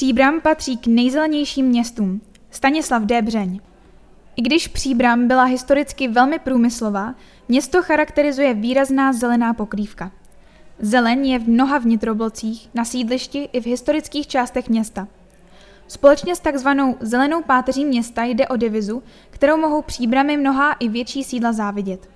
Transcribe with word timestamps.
Příbram 0.00 0.40
patří 0.40 0.76
k 0.76 0.86
nejzelenějším 0.86 1.66
městům. 1.66 2.20
Stanislav 2.50 3.02
Débřeň. 3.02 3.60
I 4.36 4.42
když 4.42 4.68
Příbram 4.68 5.28
byla 5.28 5.44
historicky 5.44 6.08
velmi 6.08 6.38
průmyslová, 6.38 7.14
město 7.48 7.82
charakterizuje 7.82 8.54
výrazná 8.54 9.12
zelená 9.12 9.54
pokrývka. 9.54 10.12
Zeleň 10.78 11.26
je 11.26 11.38
v 11.38 11.48
mnoha 11.48 11.78
vnitroblocích, 11.78 12.68
na 12.74 12.84
sídlišti 12.84 13.48
i 13.52 13.60
v 13.60 13.66
historických 13.66 14.26
částech 14.26 14.68
města. 14.68 15.08
Společně 15.88 16.36
s 16.36 16.40
takzvanou 16.40 16.96
zelenou 17.00 17.42
páteří 17.42 17.84
města 17.84 18.24
jde 18.24 18.48
o 18.48 18.56
divizu, 18.56 19.02
kterou 19.30 19.56
mohou 19.56 19.82
příbramy 19.82 20.36
mnoha 20.36 20.72
i 20.72 20.88
větší 20.88 21.24
sídla 21.24 21.52
závidět. 21.52 22.08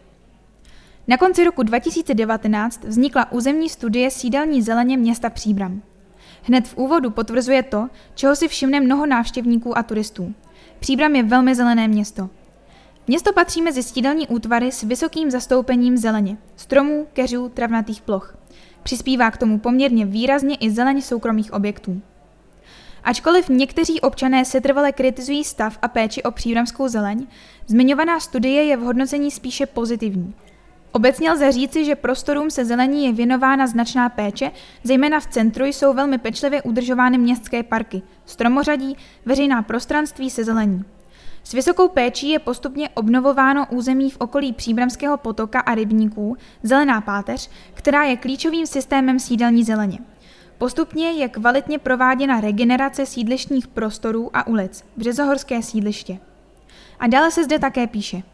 Na 1.08 1.16
konci 1.16 1.44
roku 1.44 1.62
2019 1.62 2.84
vznikla 2.84 3.32
územní 3.32 3.68
studie 3.68 4.10
sídelní 4.10 4.62
zeleně 4.62 4.96
města 4.96 5.30
Příbram. 5.30 5.82
Hned 6.46 6.68
v 6.68 6.76
úvodu 6.76 7.10
potvrzuje 7.10 7.62
to, 7.62 7.88
čeho 8.14 8.36
si 8.36 8.48
všimne 8.48 8.80
mnoho 8.80 9.06
návštěvníků 9.06 9.78
a 9.78 9.82
turistů. 9.82 10.34
Příbram 10.80 11.16
je 11.16 11.22
velmi 11.22 11.54
zelené 11.54 11.88
město. 11.88 12.30
Město 13.06 13.32
patří 13.32 13.62
mezi 13.62 13.82
sídelní 13.82 14.28
útvary 14.28 14.72
s 14.72 14.82
vysokým 14.82 15.30
zastoupením 15.30 15.96
zeleně, 15.96 16.36
stromů, 16.56 17.06
keřů, 17.12 17.48
travnatých 17.48 18.02
ploch. 18.02 18.36
Přispívá 18.82 19.30
k 19.30 19.36
tomu 19.36 19.58
poměrně 19.58 20.06
výrazně 20.06 20.56
i 20.56 20.70
zeleň 20.70 21.02
soukromých 21.02 21.52
objektů. 21.52 22.02
Ačkoliv 23.04 23.48
někteří 23.48 24.00
občané 24.00 24.44
setrvale 24.44 24.92
kritizují 24.92 25.44
stav 25.44 25.78
a 25.82 25.88
péči 25.88 26.22
o 26.22 26.30
příbramskou 26.30 26.88
zeleň, 26.88 27.26
zmiňovaná 27.66 28.20
studie 28.20 28.64
je 28.64 28.76
v 28.76 28.80
hodnocení 28.80 29.30
spíše 29.30 29.66
pozitivní. 29.66 30.34
Obecně 30.96 31.32
lze 31.32 31.52
říci, 31.52 31.84
že 31.84 31.96
prostorům 31.96 32.50
se 32.50 32.64
zelení 32.64 33.06
je 33.06 33.12
věnována 33.12 33.66
značná 33.66 34.08
péče, 34.08 34.50
zejména 34.84 35.20
v 35.20 35.26
centru 35.26 35.64
jsou 35.64 35.94
velmi 35.94 36.18
pečlivě 36.18 36.62
udržovány 36.62 37.18
městské 37.18 37.62
parky, 37.62 38.02
stromořadí, 38.26 38.96
veřejná 39.26 39.62
prostranství 39.62 40.30
se 40.30 40.44
zelení. 40.44 40.84
S 41.44 41.52
vysokou 41.52 41.88
péčí 41.88 42.30
je 42.30 42.38
postupně 42.38 42.88
obnovováno 42.88 43.66
území 43.70 44.10
v 44.10 44.16
okolí 44.20 44.52
Příbramského 44.52 45.16
potoka 45.16 45.60
a 45.60 45.74
rybníků, 45.74 46.36
zelená 46.62 47.00
páteř, 47.00 47.50
která 47.74 48.04
je 48.04 48.16
klíčovým 48.16 48.66
systémem 48.66 49.18
sídelní 49.18 49.64
zeleně. 49.64 49.98
Postupně 50.58 51.10
je 51.10 51.28
kvalitně 51.28 51.78
prováděna 51.78 52.40
regenerace 52.40 53.06
sídlištních 53.06 53.68
prostorů 53.68 54.30
a 54.36 54.46
ulic, 54.46 54.84
Březohorské 54.96 55.62
sídliště. 55.62 56.18
A 57.00 57.06
dále 57.06 57.30
se 57.30 57.44
zde 57.44 57.58
také 57.58 57.86
píše– 57.86 58.22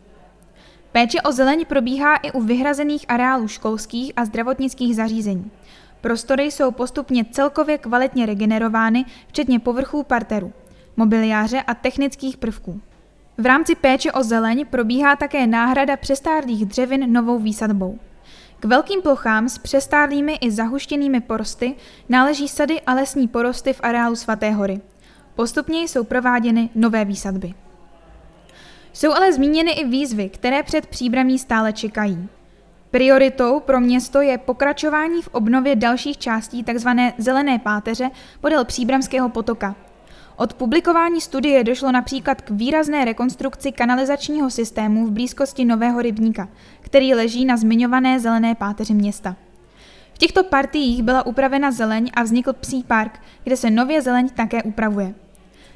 Péče 0.92 1.22
o 1.22 1.32
zeleň 1.32 1.64
probíhá 1.64 2.16
i 2.16 2.32
u 2.32 2.40
vyhrazených 2.40 3.04
areálů 3.08 3.48
školských 3.48 4.12
a 4.16 4.24
zdravotnických 4.24 4.96
zařízení. 4.96 5.50
Prostory 6.00 6.44
jsou 6.44 6.70
postupně 6.70 7.24
celkově 7.24 7.78
kvalitně 7.78 8.26
regenerovány, 8.26 9.04
včetně 9.28 9.58
povrchů 9.58 10.02
parteru, 10.02 10.52
mobiliáře 10.96 11.62
a 11.62 11.74
technických 11.74 12.36
prvků. 12.36 12.80
V 13.38 13.46
rámci 13.46 13.74
péče 13.74 14.12
o 14.12 14.22
zeleň 14.22 14.66
probíhá 14.66 15.16
také 15.16 15.46
náhrada 15.46 15.96
přestárlých 15.96 16.66
dřevin 16.66 17.12
novou 17.12 17.38
výsadbou. 17.38 17.98
K 18.60 18.64
velkým 18.64 19.02
plochám 19.02 19.48
s 19.48 19.58
přestárlými 19.58 20.34
i 20.40 20.50
zahuštěnými 20.50 21.20
porosty 21.20 21.74
náleží 22.08 22.48
sady 22.48 22.80
a 22.80 22.94
lesní 22.94 23.28
porosty 23.28 23.72
v 23.72 23.80
areálu 23.82 24.16
Svaté 24.16 24.50
hory. 24.50 24.80
Postupně 25.34 25.82
jsou 25.82 26.04
prováděny 26.04 26.70
nové 26.74 27.04
výsadby. 27.04 27.54
Jsou 28.92 29.12
ale 29.12 29.32
zmíněny 29.32 29.70
i 29.70 29.84
výzvy, 29.84 30.28
které 30.28 30.62
před 30.62 30.86
příbramí 30.86 31.38
stále 31.38 31.72
čekají. 31.72 32.28
Prioritou 32.90 33.60
pro 33.60 33.80
město 33.80 34.20
je 34.20 34.38
pokračování 34.38 35.22
v 35.22 35.28
obnově 35.28 35.76
dalších 35.76 36.18
částí 36.18 36.64
tzv. 36.64 36.88
zelené 37.18 37.58
páteře 37.58 38.10
podél 38.40 38.64
příbramského 38.64 39.28
potoka. 39.28 39.76
Od 40.36 40.54
publikování 40.54 41.20
studie 41.20 41.64
došlo 41.64 41.92
například 41.92 42.40
k 42.40 42.50
výrazné 42.50 43.04
rekonstrukci 43.04 43.72
kanalizačního 43.72 44.50
systému 44.50 45.06
v 45.06 45.10
blízkosti 45.10 45.64
Nového 45.64 46.02
rybníka, 46.02 46.48
který 46.80 47.14
leží 47.14 47.44
na 47.44 47.56
zmiňované 47.56 48.20
zelené 48.20 48.54
páteři 48.54 48.94
města. 48.94 49.36
V 50.14 50.18
těchto 50.18 50.44
partiích 50.44 51.02
byla 51.02 51.26
upravena 51.26 51.70
zeleň 51.70 52.10
a 52.14 52.22
vznikl 52.22 52.52
psí 52.52 52.84
park, 52.84 53.20
kde 53.44 53.56
se 53.56 53.70
nově 53.70 54.02
zeleň 54.02 54.28
také 54.28 54.62
upravuje. 54.62 55.14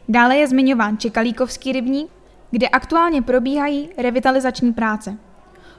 Dále 0.08 0.36
je 0.36 0.48
zmiňován 0.48 0.98
Čekalíkovský 0.98 1.72
rybník, 1.72 2.10
kde 2.54 2.68
aktuálně 2.68 3.22
probíhají 3.22 3.90
revitalizační 3.98 4.72
práce. 4.72 5.16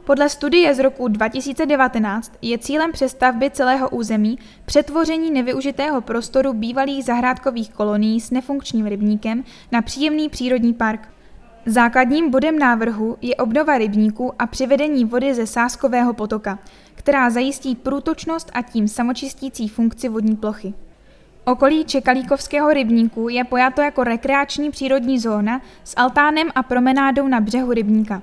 Podle 0.06 0.30
studie 0.30 0.76
z 0.76 0.80
roku 0.80 1.08
2019 1.08 2.34
je 2.42 2.58
cílem 2.58 2.92
přestavby 2.92 3.50
celého 3.50 3.90
území 3.90 4.40
přetvoření 4.66 5.32
nevyužitého 5.32 6.02
prostoru 6.02 6.54
bývalých 6.54 7.04
zahrádkových 7.06 7.70
kolonií 7.70 8.22
s 8.22 8.32
nefunkčním 8.32 8.86
rybníkem 8.86 9.44
na 9.72 9.82
příjemný 9.82 10.30
přírodní 10.30 10.74
park. 10.74 11.10
Základním 11.66 12.30
bodem 12.30 12.60
návrhu 12.60 13.18
je 13.22 13.36
obnova 13.36 13.78
rybníku 13.78 14.34
a 14.40 14.48
přivedení 14.48 15.06
vody 15.06 15.34
ze 15.34 15.48
sáskového 15.48 16.14
potoka, 16.14 16.60
která 16.96 17.30
zajistí 17.30 17.76
průtočnost 17.76 18.52
a 18.54 18.62
tím 18.62 18.88
samočistící 18.88 19.68
funkci 19.68 20.10
vodní 20.10 20.36
plochy. 20.36 20.74
Okolí 21.48 21.86
Čekalíkovského 21.86 22.74
rybníku 22.74 23.30
je 23.30 23.44
pojato 23.44 23.82
jako 23.82 24.04
rekreační 24.04 24.72
přírodní 24.72 25.20
zóna 25.20 25.62
s 25.84 25.94
altánem 25.98 26.48
a 26.56 26.64
promenádou 26.64 27.28
na 27.28 27.42
břehu 27.42 27.74
rybníka. 27.74 28.22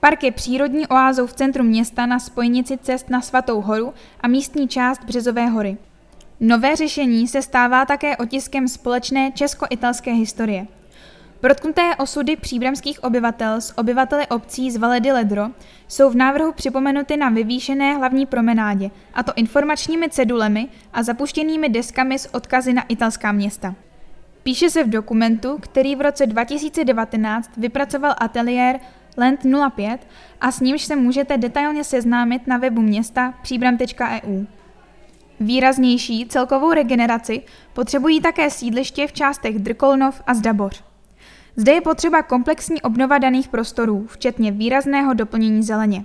Park 0.00 0.22
je 0.22 0.32
přírodní 0.32 0.86
oázou 0.86 1.26
v 1.26 1.32
centru 1.32 1.64
města 1.64 2.06
na 2.06 2.18
spojnici 2.18 2.78
cest 2.78 3.10
na 3.10 3.20
Svatou 3.20 3.60
horu 3.60 3.94
a 4.20 4.28
místní 4.28 4.68
část 4.68 5.04
Březové 5.04 5.46
hory. 5.46 5.76
Nové 6.40 6.76
řešení 6.76 7.28
se 7.28 7.42
stává 7.42 7.84
také 7.84 8.16
otiskem 8.16 8.68
společné 8.68 9.32
česko-italské 9.32 10.12
historie– 10.12 10.66
Protknuté 11.40 11.96
osudy 11.96 12.36
příbramských 12.36 13.04
obyvatel 13.04 13.60
s 13.60 13.78
obyvateli 13.78 14.26
obcí 14.26 14.70
z 14.70 14.76
Valedy 14.76 15.12
Ledro 15.12 15.46
jsou 15.88 16.10
v 16.10 16.16
návrhu 16.16 16.52
připomenuty 16.52 17.16
na 17.16 17.28
vyvýšené 17.28 17.96
hlavní 17.96 18.26
promenádě, 18.26 18.90
a 19.14 19.22
to 19.22 19.32
informačními 19.36 20.08
cedulemi 20.08 20.68
a 20.92 21.02
zapuštěnými 21.02 21.68
deskami 21.68 22.18
s 22.18 22.34
odkazy 22.34 22.72
na 22.72 22.82
italská 22.82 23.32
města. 23.32 23.74
Píše 24.42 24.70
se 24.70 24.84
v 24.84 24.90
dokumentu, 24.90 25.58
který 25.60 25.96
v 25.96 26.00
roce 26.00 26.26
2019 26.26 27.50
vypracoval 27.56 28.14
ateliér 28.18 28.80
Land 29.18 29.40
05 29.74 30.06
a 30.40 30.52
s 30.52 30.60
nímž 30.60 30.82
se 30.82 30.96
můžete 30.96 31.36
detailně 31.36 31.84
seznámit 31.84 32.46
na 32.46 32.56
webu 32.56 32.82
města 32.82 33.34
příbram.eu. 33.42 34.44
Výraznější 35.40 36.26
celkovou 36.26 36.72
regeneraci 36.72 37.42
potřebují 37.72 38.20
také 38.20 38.50
sídliště 38.50 39.06
v 39.06 39.12
částech 39.12 39.58
Drkolnov 39.58 40.22
a 40.26 40.34
Zdaboř. 40.34 40.89
Zde 41.56 41.72
je 41.72 41.80
potřeba 41.80 42.22
komplexní 42.22 42.82
obnova 42.82 43.18
daných 43.18 43.48
prostorů, 43.48 44.06
včetně 44.06 44.52
výrazného 44.52 45.14
doplnění 45.14 45.62
zeleně. 45.62 46.04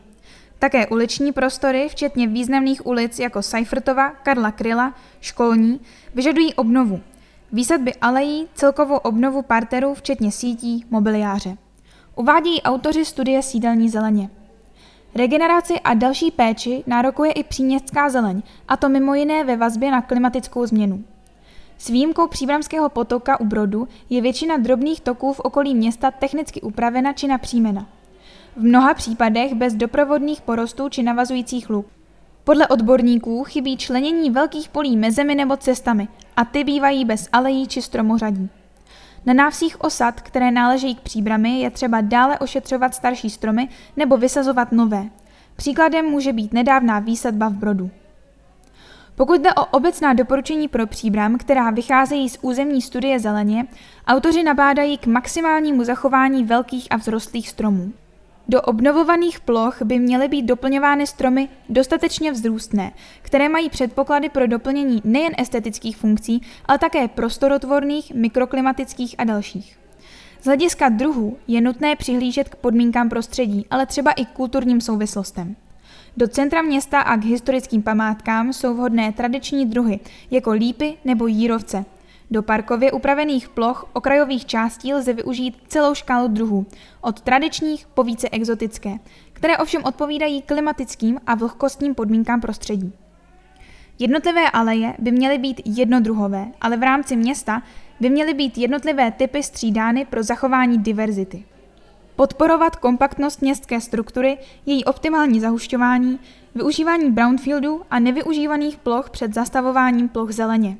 Také 0.60 0.88
uliční 0.88 1.32
prostory, 1.32 1.88
včetně 1.90 2.28
významných 2.28 2.86
ulic 2.86 3.20
jako 3.20 3.42
Seifertova, 3.42 4.10
Karla 4.10 4.52
Kryla, 4.52 4.94
Školní, 5.22 5.80
vyžadují 6.16 6.54
obnovu. 6.54 7.02
Výsadby 7.52 7.94
alejí, 7.96 8.48
celkovou 8.54 8.96
obnovu 8.96 9.42
parterů, 9.42 9.94
včetně 9.94 10.32
sítí, 10.32 10.86
mobiliáře. 10.90 11.58
Uvádějí 12.16 12.62
autoři 12.62 13.06
studie 13.06 13.44
sídelní 13.44 13.90
zeleně. 13.90 14.30
Regeneraci 15.16 15.80
a 15.80 15.94
další 15.94 16.32
péči 16.32 16.84
nárokuje 16.88 17.32
i 17.32 17.44
příměstská 17.44 18.10
zeleň, 18.10 18.42
a 18.68 18.78
to 18.78 18.90
mimo 18.90 19.14
jiné 19.14 19.44
ve 19.44 19.58
vazbě 19.58 19.92
na 19.92 20.02
klimatickou 20.02 20.66
změnu. 20.66 21.04
S 21.78 21.90
výjimkou 21.90 22.28
příbramského 22.28 22.90
potoka 22.90 23.40
u 23.40 23.46
Brodu 23.46 23.88
je 24.10 24.22
většina 24.22 24.58
drobných 24.58 25.02
toků 25.02 25.34
v 25.34 25.40
okolí 25.40 25.76
města 25.76 26.12
technicky 26.12 26.62
upravena 26.62 27.14
či 27.14 27.28
napřímena. 27.28 27.88
V 28.56 28.64
mnoha 28.64 28.94
případech 28.94 29.54
bez 29.54 29.74
doprovodných 29.74 30.42
porostů 30.42 30.90
či 30.90 31.04
navazujících 31.04 31.70
luk. 31.70 31.86
Podle 32.44 32.68
odborníků 32.68 33.44
chybí 33.44 33.78
členění 33.78 34.30
velkých 34.30 34.70
polí 34.70 34.98
mezemi 34.98 35.36
nebo 35.36 35.58
cestami 35.58 36.08
a 36.38 36.46
ty 36.46 36.64
bývají 36.64 37.06
bez 37.06 37.30
alejí 37.32 37.68
či 37.68 37.82
stromořadí. 37.82 38.50
Na 39.26 39.34
návsích 39.34 39.82
osad, 39.82 40.22
které 40.22 40.52
náležejí 40.52 40.96
k 40.96 41.02
příbrami, 41.02 41.60
je 41.60 41.70
třeba 41.70 42.02
dále 42.02 42.40
ošetřovat 42.40 42.96
starší 42.96 43.30
stromy 43.30 43.70
nebo 43.98 44.18
vysazovat 44.18 44.72
nové. 44.72 45.06
Příkladem 45.56 46.06
může 46.06 46.34
být 46.34 46.54
nedávná 46.54 47.00
výsadba 47.00 47.50
v 47.50 47.54
Brodu. 47.54 47.90
Pokud 49.16 49.42
jde 49.42 49.54
o 49.54 49.66
obecná 49.66 50.14
doporučení 50.14 50.68
pro 50.68 50.88
příbram, 50.88 51.38
která 51.38 51.72
vycházejí 51.72 52.30
z 52.30 52.38
územní 52.42 52.82
studie 52.82 53.20
zeleně, 53.20 53.66
autoři 54.08 54.44
nabádají 54.44 54.98
k 54.98 55.08
maximálnímu 55.08 55.84
zachování 55.84 56.44
velkých 56.44 56.88
a 56.90 56.98
vzrostlých 56.98 57.50
stromů. 57.50 57.94
Do 58.48 58.62
obnovovaných 58.62 59.40
ploch 59.40 59.82
by 59.82 60.00
měly 60.00 60.28
být 60.28 60.46
doplňovány 60.46 61.08
stromy 61.08 61.50
dostatečně 61.70 62.32
vzrůstné, 62.32 62.92
které 63.22 63.50
mají 63.50 63.70
předpoklady 63.70 64.30
pro 64.30 64.48
doplnění 64.48 65.02
nejen 65.06 65.34
estetických 65.38 65.98
funkcí, 65.98 66.42
ale 66.66 66.78
také 66.78 67.08
prostorotvorných, 67.08 68.14
mikroklimatických 68.14 69.16
a 69.18 69.24
dalších. 69.24 69.78
Z 70.42 70.46
hlediska 70.46 70.90
druhů 70.90 71.38
je 71.48 71.62
nutné 71.62 71.96
přihlížet 71.96 72.50
k 72.50 72.56
podmínkám 72.56 73.10
prostředí, 73.10 73.66
ale 73.70 73.86
třeba 73.86 74.12
i 74.12 74.26
kulturním 74.26 74.82
souvislostem. 74.82 75.56
Do 76.18 76.28
centra 76.28 76.62
města 76.62 77.00
a 77.02 77.18
k 77.18 77.24
historickým 77.24 77.82
památkám 77.82 78.54
jsou 78.54 78.74
vhodné 78.74 79.12
tradiční 79.12 79.66
druhy, 79.66 80.00
jako 80.32 80.52
lípy 80.52 80.98
nebo 81.06 81.28
jírovce. 81.28 81.86
Do 82.32 82.44
parkově 82.44 82.92
upravených 82.92 83.50
ploch 83.50 83.90
okrajových 83.94 84.46
částí 84.46 84.94
lze 84.94 85.14
využít 85.14 85.58
celou 85.68 85.94
škálu 85.96 86.28
druhů, 86.28 86.66
od 87.02 87.22
tradičních 87.22 87.88
po 87.88 88.04
více 88.04 88.30
exotické, 88.30 88.98
které 89.34 89.58
ovšem 89.58 89.84
odpovídají 89.84 90.42
klimatickým 90.42 91.20
a 91.28 91.36
vlhkostním 91.36 91.96
podmínkám 91.96 92.42
prostředí. 92.42 92.94
Jednotlivé 94.00 94.50
aleje 94.50 94.94
by 95.00 95.12
měly 95.12 95.38
být 95.38 95.62
jednodruhové, 95.66 96.48
ale 96.62 96.78
v 96.78 96.84
rámci 96.84 97.16
města 97.16 97.62
by 98.00 98.10
měly 98.10 98.34
být 98.34 98.58
jednotlivé 98.58 99.12
typy 99.12 99.44
střídány 99.44 100.06
pro 100.06 100.24
zachování 100.24 100.78
diverzity. 100.78 101.46
Podporovat 102.16 102.76
kompaktnost 102.76 103.42
městské 103.42 103.82
struktury, 103.82 104.38
její 104.66 104.86
optimální 104.86 105.40
zahušťování, 105.40 106.20
využívání 106.56 107.12
brownfieldu 107.12 107.82
a 107.92 108.00
nevyužívaných 108.00 108.78
ploch 108.78 109.10
před 109.10 109.34
zastavováním 109.34 110.10
ploch 110.10 110.32
zeleně. 110.32 110.78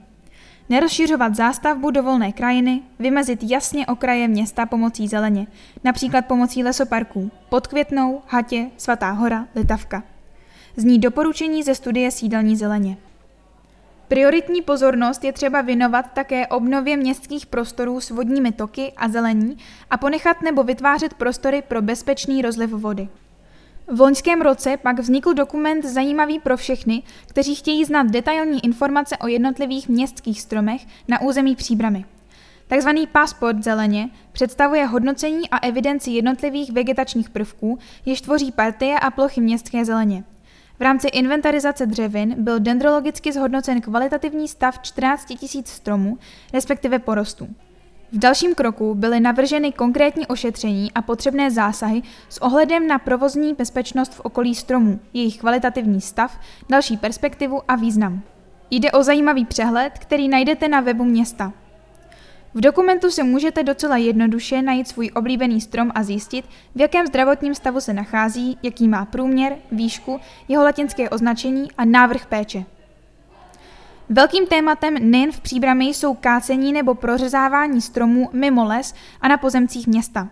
Nerozšiřovat 0.70 1.36
zástavbu 1.36 1.92
do 1.92 2.04
volné 2.04 2.32
krajiny, 2.32 2.82
vymezit 3.00 3.40
jasně 3.44 3.88
okraje 3.88 4.28
města 4.28 4.66
pomocí 4.66 5.08
zeleně, 5.08 5.48
například 5.84 6.26
pomocí 6.26 6.64
lesoparků, 6.64 7.32
Podkvětnou, 7.50 8.22
Hatě, 8.28 8.70
Svatá 8.78 9.12
hora, 9.12 9.48
Litavka. 9.56 10.04
Zní 10.78 11.00
doporučení 11.00 11.64
ze 11.64 11.76
studie 11.76 12.12
sídelní 12.12 12.56
zeleně. 12.56 12.98
Prioritní 14.08 14.62
pozornost 14.62 15.24
je 15.24 15.34
třeba 15.34 15.62
věnovat 15.62 16.06
také 16.14 16.48
obnově 16.48 16.98
městských 16.98 17.46
prostorů 17.46 18.02
s 18.02 18.10
vodními 18.10 18.52
toky 18.52 18.94
a 18.98 19.10
zelení 19.10 19.58
a 19.90 19.98
ponechat 19.98 20.42
nebo 20.42 20.64
vytvářet 20.64 21.14
prostory 21.14 21.64
pro 21.68 21.82
bezpečný 21.82 22.42
rozliv 22.42 22.70
vody. 22.70 23.08
V 23.88 24.02
loňském 24.02 24.42
roce 24.42 24.78
pak 24.78 25.00
vznikl 25.00 25.34
dokument 25.34 25.86
zajímavý 25.86 26.40
pro 26.40 26.58
všechny, 26.58 27.04
kteří 27.28 27.56
chtějí 27.56 27.86
znát 27.86 28.08
detailní 28.08 28.66
informace 28.66 29.18
o 29.18 29.28
jednotlivých 29.28 29.90
městských 29.90 30.42
stromech 30.42 30.82
na 31.08 31.22
území 31.22 31.56
příbramy. 31.56 32.06
Takzvaný 32.68 33.08
pasport 33.08 33.64
zeleně 33.64 34.10
představuje 34.32 34.86
hodnocení 34.86 35.50
a 35.50 35.58
evidenci 35.58 36.12
jednotlivých 36.12 36.72
vegetačních 36.72 37.30
prvků, 37.30 37.80
jež 38.06 38.22
tvoří 38.22 38.52
partie 38.52 39.00
a 39.00 39.12
plochy 39.12 39.42
městské 39.42 39.86
zeleně. 39.86 40.24
V 40.80 40.82
rámci 40.82 41.08
inventarizace 41.08 41.86
dřevin 41.86 42.36
byl 42.38 42.60
dendrologicky 42.60 43.32
zhodnocen 43.34 43.82
kvalitativní 43.82 44.48
stav 44.48 44.80
14 44.82 45.30
000 45.30 45.66
stromů, 45.66 46.18
respektive 46.54 47.00
porostů. 47.00 47.48
V 48.12 48.18
dalším 48.18 48.56
kroku 48.56 48.96
byly 48.96 49.20
navrženy 49.20 49.72
konkrétní 49.72 50.28
ošetření 50.28 50.92
a 50.92 51.02
potřebné 51.02 51.52
zásahy 51.52 52.02
s 52.30 52.42
ohledem 52.42 52.88
na 52.88 53.00
provozní 53.00 53.54
bezpečnost 53.54 54.14
v 54.14 54.20
okolí 54.20 54.56
stromů, 54.56 55.00
jejich 55.14 55.38
kvalitativní 55.38 56.02
stav, 56.02 56.40
další 56.70 56.98
perspektivu 56.98 57.62
a 57.68 57.76
význam. 57.76 58.22
Jde 58.72 58.92
o 58.92 59.04
zajímavý 59.04 59.46
přehled, 59.46 59.94
který 60.00 60.28
najdete 60.28 60.68
na 60.68 60.82
webu 60.82 61.04
města. 61.04 61.54
V 62.56 62.62
dokumentu 62.62 63.12
si 63.12 63.24
můžete 63.24 63.64
docela 63.64 63.98
jednoduše 63.98 64.62
najít 64.62 64.88
svůj 64.88 65.12
oblíbený 65.16 65.62
strom 65.62 65.92
a 65.96 66.04
zjistit, 66.04 66.46
v 66.76 66.82
jakém 66.82 67.08
zdravotním 67.08 67.56
stavu 67.56 67.82
se 67.82 67.94
nachází, 67.94 68.58
jaký 68.64 68.88
má 68.88 69.06
průměr, 69.06 69.58
výšku, 69.72 70.20
jeho 70.48 70.64
latinské 70.64 71.10
označení 71.10 71.72
a 71.78 71.86
návrh 71.86 72.26
péče. 72.26 72.66
Velkým 74.10 74.48
tématem 74.48 75.12
nejen 75.12 75.32
v 75.32 75.40
příbrami 75.40 75.86
jsou 75.86 76.14
kácení 76.14 76.74
nebo 76.74 76.96
prořezávání 76.96 77.82
stromů 77.82 78.30
mimo 78.34 78.66
les 78.66 78.94
a 79.22 79.28
na 79.28 79.38
pozemcích 79.38 79.88
města. 79.88 80.30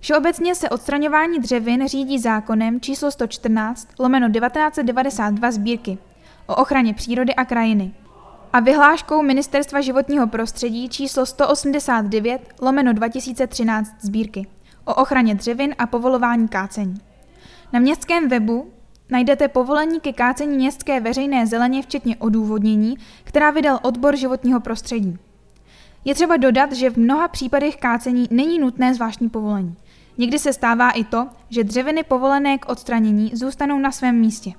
Všeobecně 0.00 0.54
se 0.54 0.70
odstraňování 0.70 1.38
dřevin 1.38 1.88
řídí 1.88 2.18
zákonem 2.18 2.80
číslo 2.80 3.10
114 3.10 3.88
lomeno 3.98 4.30
1992 4.30 5.50
sbírky 5.50 5.98
o 6.46 6.54
ochraně 6.54 6.94
přírody 6.94 7.34
a 7.34 7.44
krajiny 7.44 7.92
a 8.52 8.60
vyhláškou 8.60 9.22
Ministerstva 9.22 9.80
životního 9.80 10.26
prostředí 10.26 10.88
číslo 10.88 11.26
189 11.26 12.48
lomeno 12.60 12.92
2013 12.92 13.92
sbírky 14.00 14.46
o 14.84 14.94
ochraně 14.94 15.34
dřevin 15.34 15.74
a 15.78 15.86
povolování 15.86 16.48
kácení. 16.48 17.00
Na 17.72 17.80
městském 17.80 18.28
webu 18.28 18.72
najdete 19.10 19.48
povolení 19.48 20.00
ke 20.00 20.12
kácení 20.12 20.56
městské 20.56 21.00
veřejné 21.00 21.46
zeleně 21.46 21.82
včetně 21.82 22.16
odůvodnění, 22.16 22.96
která 23.24 23.50
vydal 23.50 23.78
odbor 23.82 24.16
životního 24.16 24.60
prostředí. 24.60 25.18
Je 26.04 26.14
třeba 26.14 26.36
dodat, 26.36 26.72
že 26.72 26.90
v 26.90 26.96
mnoha 26.96 27.28
případech 27.28 27.76
kácení 27.76 28.28
není 28.30 28.58
nutné 28.58 28.94
zvláštní 28.94 29.28
povolení. 29.28 29.76
Někdy 30.18 30.38
se 30.38 30.52
stává 30.52 30.90
i 30.90 31.04
to, 31.04 31.28
že 31.50 31.64
dřeviny 31.64 32.02
povolené 32.02 32.58
k 32.58 32.68
odstranění 32.68 33.30
zůstanou 33.34 33.78
na 33.78 33.90
svém 33.90 34.20
místě. 34.20 34.52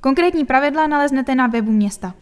Konkrétní 0.00 0.44
pravidla 0.44 0.86
naleznete 0.86 1.34
na 1.34 1.46
webu 1.46 1.72
města. 1.72 2.14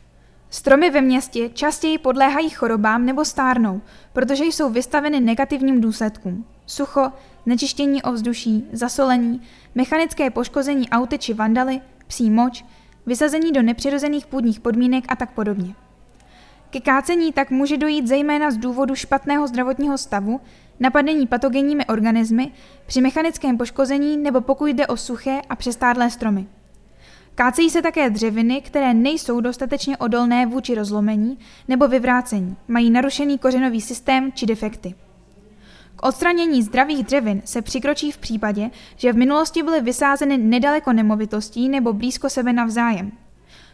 Stromy 0.51 0.91
ve 0.91 1.01
městě 1.01 1.49
častěji 1.49 1.99
podléhají 1.99 2.51
chorobám 2.51 3.07
nebo 3.07 3.25
stárnou, 3.25 3.81
protože 4.13 4.45
jsou 4.45 4.71
vystaveny 4.71 5.21
negativním 5.21 5.81
důsledkům. 5.81 6.47
Sucho, 6.67 7.13
nečištění 7.47 8.03
ovzduší, 8.03 8.69
zasolení, 8.73 9.43
mechanické 9.75 10.31
poškození 10.31 10.91
auty 10.91 11.19
či 11.19 11.35
vandaly, 11.35 11.81
psí 12.07 12.31
moč, 12.31 12.65
vysazení 13.07 13.53
do 13.53 13.63
nepřirozených 13.63 14.27
půdních 14.27 14.61
podmínek 14.61 15.05
a 15.09 15.17
tak 15.17 15.31
podobně. 15.31 15.75
Ke 16.71 16.81
kácení 16.81 17.33
tak 17.33 17.51
může 17.51 17.77
dojít 17.77 18.07
zejména 18.07 18.51
z 18.51 18.57
důvodu 18.57 18.95
špatného 18.95 19.47
zdravotního 19.47 19.99
stavu, 19.99 20.41
napadení 20.81 21.27
patogenními 21.27 21.87
organismy, 21.87 22.53
při 22.87 23.01
mechanickém 23.01 23.59
poškození 23.59 24.17
nebo 24.17 24.41
pokud 24.41 24.67
jde 24.67 24.87
o 24.87 24.97
suché 24.97 25.41
a 25.49 25.57
přestádlé 25.57 26.11
stromy. 26.11 26.47
Kácejí 27.35 27.71
se 27.71 27.83
také 27.83 28.11
dřeviny, 28.11 28.61
které 28.61 28.95
nejsou 28.95 29.41
dostatečně 29.41 29.97
odolné 29.97 30.47
vůči 30.47 30.75
rozlomení 30.75 31.39
nebo 31.69 31.89
vyvrácení, 31.89 32.57
mají 32.69 32.91
narušený 32.91 33.39
kořenový 33.39 33.81
systém 33.81 34.33
či 34.33 34.47
defekty. 34.47 34.95
K 35.97 36.07
odstranění 36.07 36.63
zdravých 36.63 37.05
dřevin 37.05 37.43
se 37.45 37.63
přikročí 37.63 38.13
v 38.13 38.19
případě, 38.19 38.71
že 38.97 39.13
v 39.13 39.17
minulosti 39.17 39.63
byly 39.63 39.81
vysázeny 39.81 40.39
nedaleko 40.39 40.93
nemovitostí 40.93 41.69
nebo 41.69 41.93
blízko 41.93 42.31
sebe 42.31 42.53
navzájem. 42.53 43.13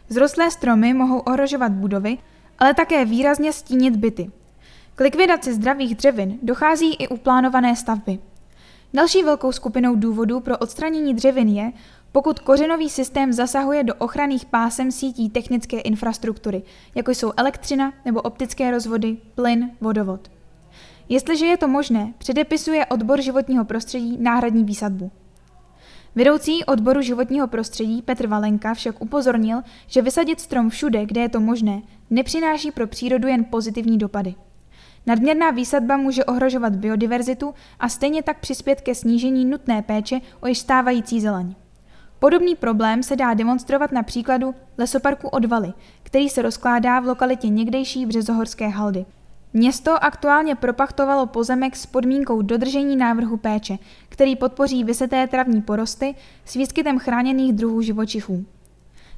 Zrostlé 0.08 0.50
stromy 0.50 0.94
mohou 0.94 1.18
ohrožovat 1.18 1.72
budovy, 1.72 2.18
ale 2.58 2.74
také 2.74 3.04
výrazně 3.04 3.52
stínit 3.52 3.96
byty. 3.96 4.30
K 4.94 5.00
likvidaci 5.00 5.54
zdravých 5.54 5.94
dřevin 5.94 6.38
dochází 6.42 6.94
i 6.94 7.08
u 7.08 7.16
plánované 7.16 7.76
stavby. 7.76 8.18
Další 8.94 9.22
velkou 9.22 9.52
skupinou 9.52 9.94
důvodů 9.94 10.40
pro 10.40 10.58
odstranění 10.58 11.14
dřevin 11.14 11.48
je, 11.48 11.72
pokud 12.12 12.38
kořenový 12.38 12.90
systém 12.90 13.32
zasahuje 13.32 13.84
do 13.84 13.94
ochranných 13.94 14.44
pásem 14.44 14.90
sítí 14.92 15.30
technické 15.30 15.80
infrastruktury, 15.80 16.62
jako 16.94 17.10
jsou 17.10 17.32
elektřina 17.36 17.92
nebo 18.04 18.22
optické 18.22 18.70
rozvody, 18.70 19.16
plyn, 19.34 19.70
vodovod. 19.80 20.30
Jestliže 21.08 21.46
je 21.46 21.56
to 21.56 21.68
možné, 21.68 22.14
předepisuje 22.18 22.86
odbor 22.86 23.22
životního 23.22 23.64
prostředí 23.64 24.18
náhradní 24.20 24.64
výsadbu. 24.64 25.10
Vedoucí 26.14 26.64
odboru 26.64 27.00
životního 27.00 27.48
prostředí 27.48 28.02
Petr 28.02 28.26
Valenka 28.26 28.74
však 28.74 29.02
upozornil, 29.02 29.62
že 29.86 30.02
vysadit 30.02 30.40
strom 30.40 30.70
všude, 30.70 31.06
kde 31.06 31.20
je 31.20 31.28
to 31.28 31.40
možné, 31.40 31.82
nepřináší 32.10 32.70
pro 32.70 32.86
přírodu 32.86 33.28
jen 33.28 33.44
pozitivní 33.44 33.98
dopady. 33.98 34.34
Nadměrná 35.10 35.50
výsadba 35.50 35.96
může 35.96 36.24
ohrožovat 36.24 36.76
biodiverzitu 36.76 37.54
a 37.80 37.88
stejně 37.88 38.22
tak 38.22 38.40
přispět 38.40 38.80
ke 38.80 38.94
snížení 38.94 39.44
nutné 39.44 39.82
péče 39.82 40.20
o 40.40 40.46
již 40.46 40.58
stávající 40.58 41.20
zeleň. 41.20 41.54
Podobný 42.18 42.54
problém 42.54 43.02
se 43.02 43.16
dá 43.16 43.34
demonstrovat 43.34 43.92
na 43.92 44.02
příkladu 44.02 44.54
lesoparku 44.78 45.28
Odvaly, 45.28 45.72
který 46.02 46.28
se 46.28 46.42
rozkládá 46.42 47.00
v 47.00 47.06
lokalitě 47.06 47.48
někdejší 47.48 48.06
Březohorské 48.06 48.68
haldy. 48.68 49.06
Město 49.52 50.04
aktuálně 50.04 50.54
propachtovalo 50.54 51.26
pozemek 51.26 51.76
s 51.76 51.86
podmínkou 51.86 52.42
dodržení 52.42 52.96
návrhu 52.96 53.36
péče, 53.36 53.78
který 54.08 54.36
podpoří 54.36 54.84
vyseté 54.84 55.26
travní 55.26 55.62
porosty 55.62 56.14
s 56.44 56.54
výskytem 56.54 56.98
chráněných 56.98 57.52
druhů 57.52 57.80
živočichů. 57.82 58.44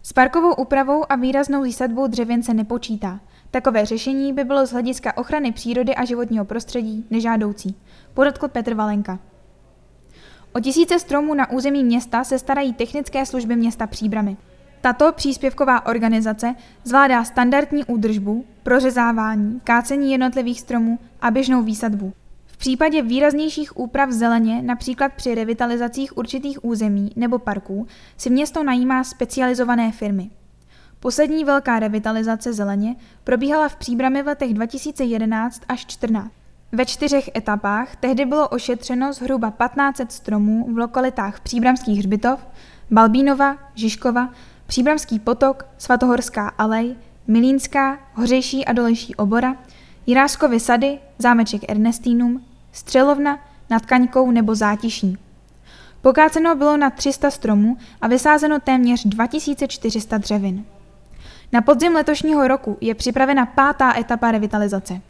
S 0.02 0.12
parkovou 0.12 0.54
úpravou 0.54 1.12
a 1.12 1.16
výraznou 1.16 1.62
výsadbou 1.62 2.06
dřevin 2.06 2.42
se 2.42 2.54
nepočítá. 2.54 3.20
Takové 3.52 3.86
řešení 3.86 4.32
by 4.32 4.44
bylo 4.44 4.66
z 4.66 4.72
hlediska 4.72 5.16
ochrany 5.16 5.52
přírody 5.52 5.94
a 5.94 6.04
životního 6.04 6.44
prostředí 6.44 7.06
nežádoucí, 7.10 7.76
podotkl 8.14 8.48
Petr 8.48 8.74
Valenka. 8.74 9.18
O 10.52 10.60
tisíce 10.60 10.98
stromů 10.98 11.34
na 11.34 11.50
území 11.50 11.84
města 11.84 12.24
se 12.24 12.38
starají 12.38 12.74
technické 12.74 13.26
služby 13.26 13.56
města 13.56 13.86
Příbramy. 13.86 14.36
Tato 14.80 15.12
příspěvková 15.12 15.86
organizace 15.86 16.54
zvládá 16.84 17.24
standardní 17.24 17.84
údržbu, 17.84 18.44
prořezávání, 18.62 19.60
kácení 19.64 20.12
jednotlivých 20.12 20.60
stromů 20.60 20.98
a 21.20 21.30
běžnou 21.30 21.62
výsadbu. 21.62 22.12
V 22.46 22.56
případě 22.56 23.02
výraznějších 23.02 23.78
úprav 23.78 24.10
zeleně, 24.10 24.62
například 24.62 25.12
při 25.12 25.34
revitalizacích 25.34 26.16
určitých 26.16 26.64
území 26.64 27.12
nebo 27.16 27.38
parků, 27.38 27.86
si 28.16 28.30
město 28.30 28.62
najímá 28.62 29.04
specializované 29.04 29.92
firmy. 29.92 30.30
Poslední 31.02 31.44
velká 31.44 31.78
revitalizace 31.78 32.52
zeleně 32.52 32.96
probíhala 33.24 33.68
v 33.68 33.76
Příbrami 33.76 34.22
v 34.22 34.26
letech 34.26 34.54
2011 34.54 35.62
až 35.68 35.84
2014. 35.84 36.30
Ve 36.72 36.86
čtyřech 36.86 37.30
etapách 37.36 37.96
tehdy 37.96 38.24
bylo 38.24 38.48
ošetřeno 38.48 39.12
zhruba 39.12 39.50
1500 39.50 40.12
stromů 40.12 40.74
v 40.74 40.78
lokalitách 40.78 41.40
Příbramských 41.40 41.98
hřbitov, 41.98 42.46
Balbínova, 42.90 43.56
Žižkova, 43.74 44.28
Příbramský 44.66 45.18
potok, 45.18 45.66
Svatohorská 45.78 46.48
alej, 46.48 46.96
Milínská, 47.26 47.98
Hořejší 48.14 48.64
a 48.64 48.72
Dolejší 48.72 49.14
obora, 49.14 49.56
Jiráskovy 50.06 50.60
sady, 50.60 50.98
zámeček 51.18 51.62
Ernestínum, 51.68 52.44
střelovna 52.72 53.38
nad 53.70 53.86
Kaňkou 53.86 54.30
nebo 54.30 54.54
zátiší. 54.54 55.18
Pokáceno 56.02 56.54
bylo 56.54 56.76
na 56.76 56.90
300 56.90 57.30
stromů 57.30 57.76
a 58.00 58.08
vysázeno 58.08 58.60
téměř 58.60 59.06
2400 59.06 60.18
dřevin. 60.18 60.64
Na 61.54 61.62
podzim 61.62 61.92
letošního 61.92 62.48
roku 62.48 62.78
je 62.80 62.94
připravena 62.94 63.46
pátá 63.46 63.98
etapa 63.98 64.30
revitalizace. 64.30 65.00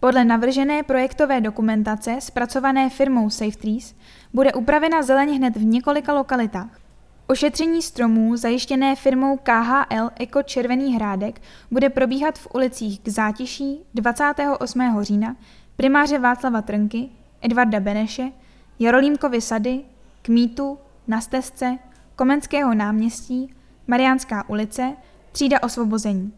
Podle 0.00 0.24
navržené 0.24 0.82
projektové 0.82 1.40
dokumentace 1.40 2.16
zpracované 2.20 2.90
firmou 2.90 3.30
Safe 3.30 3.58
Trees 3.58 3.94
bude 4.32 4.52
upravena 4.52 5.02
zeleň 5.02 5.36
hned 5.36 5.56
v 5.56 5.64
několika 5.64 6.12
lokalitách. 6.12 6.80
Ošetření 7.26 7.82
stromů 7.82 8.36
zajištěné 8.36 8.96
firmou 8.96 9.36
KHL 9.36 10.10
Eko 10.20 10.42
Červený 10.42 10.94
hrádek 10.94 11.42
bude 11.70 11.88
probíhat 11.88 12.38
v 12.38 12.48
ulicích 12.54 13.00
k 13.00 13.08
Zátiší 13.08 13.80
28. 13.94 14.98
října, 15.00 15.36
primáře 15.76 16.18
Václava 16.18 16.62
Trnky, 16.62 17.08
Edvarda 17.42 17.80
Beneše, 17.80 18.32
Jarolímkovy 18.78 19.40
sady, 19.40 19.80
Kmítu, 20.22 20.78
Na 21.08 21.20
stezce, 21.20 21.78
Komenského 22.16 22.74
náměstí, 22.74 23.54
Mariánská 23.86 24.48
ulice, 24.48 24.96
Třída 25.32 25.62
osvobození. 25.62 26.32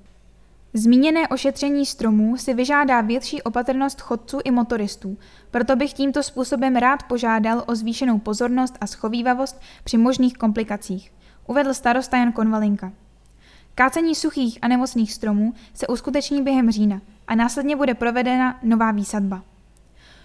Zmíněné 0.75 1.29
ošetření 1.29 1.87
stromů 1.87 2.37
si 2.37 2.55
vyžádá 2.55 3.01
větší 3.01 3.43
opatrnost 3.43 4.01
chodců 4.01 4.39
i 4.45 4.51
motoristů, 4.51 5.19
proto 5.51 5.77
bych 5.77 5.93
tímto 5.93 6.23
způsobem 6.23 6.77
rád 6.77 7.03
požádal 7.03 7.65
o 7.67 7.75
zvýšenou 7.75 8.19
pozornost 8.19 8.79
a 8.81 8.87
schovývavost 8.87 9.61
při 9.85 9.99
možných 9.99 10.35
komplikacích, 10.35 11.13
uvedl 11.47 11.75
starosta 11.75 12.17
Jan 12.17 12.33
Konvalinka. 12.33 12.93
Kácení 13.75 14.15
suchých 14.15 14.59
a 14.63 14.69
nemocných 14.69 15.13
stromů 15.13 15.55
se 15.75 15.87
uskuteční 15.87 16.43
během 16.43 16.71
října 16.71 17.01
a 17.27 17.35
následně 17.35 17.77
bude 17.77 17.95
provedena 17.95 18.59
nová 18.63 18.93
výsadba. 18.93 19.43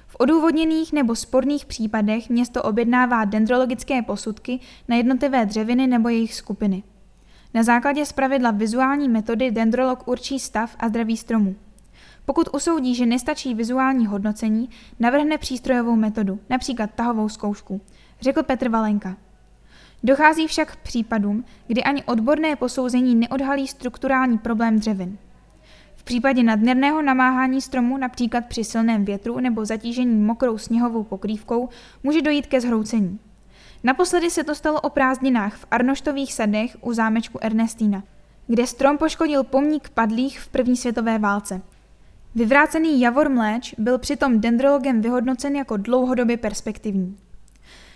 V 0.07 0.15
odůvodněných 0.19 0.93
nebo 0.93 1.15
sporných 1.15 1.65
případech 1.65 2.29
město 2.29 2.63
objednává 2.63 3.25
dendrologické 3.25 4.01
posudky 4.01 4.59
na 4.88 4.95
jednotlivé 4.95 5.45
dřeviny 5.45 5.88
nebo 5.88 6.09
jejich 6.09 6.36
skupiny. 6.36 6.83
Na 7.57 7.63
základě 7.63 8.05
zpravidla 8.05 8.51
vizuální 8.51 9.09
metody 9.09 9.51
dendrolog 9.51 10.07
určí 10.07 10.39
stav 10.39 10.75
a 10.79 10.89
zdraví 10.89 11.17
stromu. 11.17 11.55
Pokud 12.25 12.49
usoudí, 12.53 12.95
že 12.95 13.05
nestačí 13.05 13.53
vizuální 13.55 14.07
hodnocení, 14.07 14.69
navrhne 14.99 15.37
přístrojovou 15.37 15.95
metodu, 15.95 16.39
například 16.49 16.89
tahovou 16.95 17.29
zkoušku, 17.29 17.81
řekl 18.21 18.43
Petr 18.43 18.69
Valenka. 18.69 19.17
Dochází 20.03 20.47
však 20.47 20.71
k 20.71 20.75
případům, 20.75 21.45
kdy 21.67 21.83
ani 21.83 22.03
odborné 22.03 22.55
posouzení 22.55 23.15
neodhalí 23.15 23.67
strukturální 23.67 24.37
problém 24.37 24.79
dřevin. 24.79 25.17
V 25.95 26.03
případě 26.03 26.43
nadměrného 26.43 27.01
namáhání 27.01 27.61
stromu, 27.61 27.97
například 27.97 28.45
při 28.45 28.63
silném 28.63 29.05
větru 29.05 29.39
nebo 29.39 29.65
zatížení 29.65 30.21
mokrou 30.21 30.57
sněhovou 30.57 31.03
pokrývkou, 31.03 31.69
může 32.03 32.21
dojít 32.21 32.47
ke 32.47 32.61
zhroucení. 32.61 33.19
Naposledy 33.84 34.29
se 34.29 34.43
to 34.43 34.55
stalo 34.55 34.81
o 34.81 34.89
prázdninách 34.89 35.55
v 35.55 35.65
Arnoštových 35.72 36.34
sadech 36.34 36.77
u 36.81 36.93
zámečku 36.93 37.39
Ernestína, 37.41 38.03
kde 38.48 38.67
strom 38.67 38.98
poškodil 38.98 39.43
pomník 39.43 39.89
padlých 39.89 40.39
v 40.39 40.48
první 40.48 40.77
světové 40.77 41.19
válce. 41.19 41.62
Vyvrácený 42.36 43.01
Javor 43.01 43.29
Mléč 43.29 43.75
byl 43.77 43.98
přitom 43.98 44.41
dendrologem 44.41 45.01
vyhodnocen 45.01 45.55
jako 45.55 45.77
dlouhodobě 45.77 46.38
perspektivní. 46.38 47.17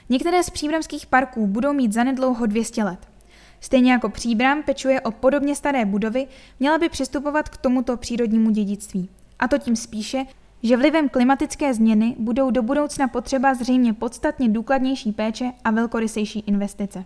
Některé 0.09 0.43
z 0.43 0.49
příbramských 0.49 1.05
parků 1.05 1.47
budou 1.47 1.73
mít 1.73 1.93
zanedlouho 1.93 2.45
200 2.45 2.83
let. 2.83 3.07
Stejně 3.59 3.91
jako 3.91 4.09
Příbram 4.09 4.63
pečuje 4.63 5.01
o 5.01 5.11
podobně 5.11 5.55
staré 5.55 5.85
budovy, 5.85 6.27
měla 6.59 6.77
by 6.77 6.89
přistupovat 6.89 7.49
k 7.49 7.57
tomuto 7.57 7.97
přírodnímu 7.97 8.49
dědictví. 8.49 9.09
A 9.39 9.47
to 9.47 9.57
tím 9.57 9.75
spíše, 9.75 10.25
že 10.63 10.77
vlivem 10.77 11.09
klimatické 11.09 11.73
změny 11.73 12.15
budou 12.19 12.51
do 12.51 12.61
budoucna 12.61 13.07
potřeba 13.07 13.53
zřejmě 13.53 13.93
podstatně 13.93 14.49
důkladnější 14.49 15.11
péče 15.11 15.51
a 15.63 15.71
velkorysejší 15.71 16.39
investice. 16.39 17.05